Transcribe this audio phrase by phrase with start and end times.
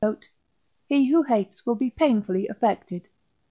[0.03, 0.31] note),
[0.89, 3.07] he who hates will be painfully affected.